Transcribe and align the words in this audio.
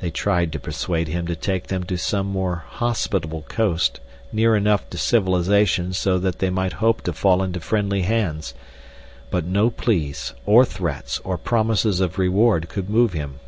They 0.00 0.10
tried 0.10 0.52
to 0.52 0.60
persuade 0.60 1.08
him 1.08 1.26
to 1.28 1.34
take 1.34 1.68
them 1.68 1.84
to 1.84 1.96
some 1.96 2.26
more 2.26 2.64
hospitable 2.68 3.46
coast 3.48 4.00
near 4.30 4.54
enough 4.54 4.90
to 4.90 4.98
civilization 4.98 5.94
so 5.94 6.18
that 6.18 6.40
they 6.40 6.50
might 6.50 6.74
hope 6.74 7.00
to 7.04 7.14
fall 7.14 7.42
into 7.42 7.60
friendly 7.60 8.02
hands. 8.02 8.52
But 9.30 9.46
no 9.46 9.70
pleas, 9.70 10.34
or 10.44 10.66
threats, 10.66 11.22
or 11.24 11.38
promises 11.38 12.00
of 12.00 12.18
reward 12.18 12.68
could 12.68 12.90
move 12.90 13.14
him. 13.14 13.40